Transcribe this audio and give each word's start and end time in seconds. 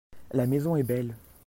La 0.33 0.47
maison 0.47 0.75
est 0.75 0.81
belle. 0.81 1.13